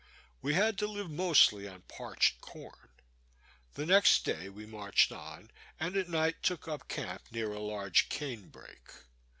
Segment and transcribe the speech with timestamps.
[0.41, 2.89] We had to live mostly on parched corn.
[3.75, 8.09] The next day we marched on, and at night took up camp near a large
[8.09, 8.89] cane brake.